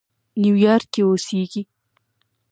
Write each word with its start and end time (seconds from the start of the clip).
نیویارک 0.41 0.85
کې 0.93 1.01
اوسېږي. 1.07 1.61